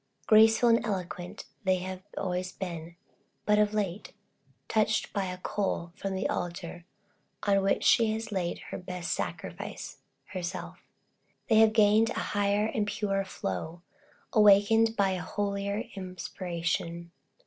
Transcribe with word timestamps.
Graceful 0.25 0.69
and 0.69 0.83
eloquent 0.83 1.45
they 1.63 1.75
have 1.75 2.01
always 2.17 2.51
been, 2.51 2.95
but 3.45 3.59
of 3.59 3.71
late 3.75 4.13
touched 4.67 5.13
by 5.13 5.25
a 5.25 5.37
coal 5.37 5.91
from 5.95 6.15
that 6.15 6.27
altar 6.27 6.85
on 7.43 7.61
which 7.61 7.83
she 7.83 8.11
has 8.11 8.31
laid 8.31 8.57
her 8.71 8.79
best 8.79 9.13
sacrifice, 9.13 9.99
herself 10.29 10.79
they 11.49 11.57
have 11.57 11.73
gained 11.73 12.09
a 12.09 12.13
higher 12.33 12.65
and 12.65 12.87
purer 12.87 13.23
flow, 13.23 13.83
awakened 14.33 14.95
by 14.95 15.11
a 15.11 15.21
holier 15.21 15.83
inspiration. 15.95 17.11